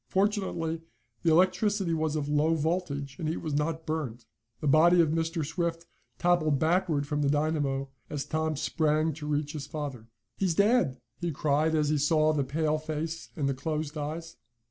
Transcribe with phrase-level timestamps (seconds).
[0.07, 0.81] Fortunately
[1.21, 4.25] the electricity was of low voltage, and he was not burned.
[4.59, 5.45] The body of Mr.
[5.45, 5.85] Swift
[6.17, 10.07] toppled backward from the dynamo, as Tom sprang to reach his father.
[10.37, 14.37] "He's dead!" he cried, as he saw the pale face and the closed eyes.